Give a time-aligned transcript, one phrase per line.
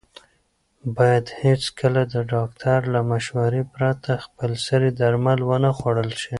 [0.97, 6.29] باید هېڅکله د ډاکټر له مشورې پرته خپلسري درمل ونه خوړل شي.